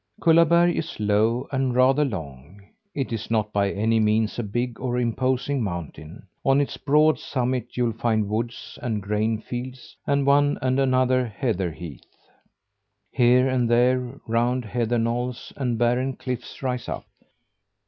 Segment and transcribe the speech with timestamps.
[0.19, 2.59] Kullaberg is low and rather long.
[2.95, 6.25] It is not by any means a big or imposing mountain.
[6.43, 11.69] On its broad summit you'll find woods and grain fields, and one and another heather
[11.71, 12.01] heath.
[13.11, 17.05] Here and there, round heather knolls and barren cliffs rise up.